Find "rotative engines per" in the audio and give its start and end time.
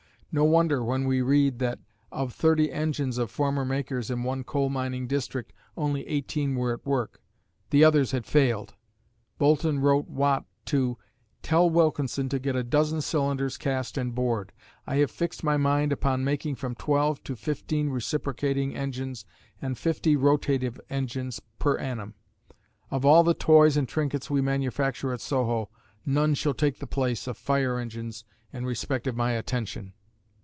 20.15-21.77